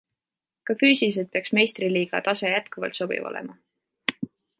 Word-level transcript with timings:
Ka 0.69 0.75
füüsiliselt 0.77 1.29
peaks 1.35 1.53
meistriliiga 1.57 2.21
tase 2.29 2.51
jätkuvalt 2.53 2.99
sobiv 3.01 3.29
olema. 3.33 3.59